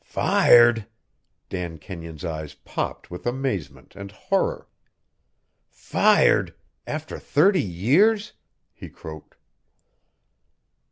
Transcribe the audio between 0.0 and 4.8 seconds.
"Fired!" Dan Kenyon's eyes popped with amazement and horror.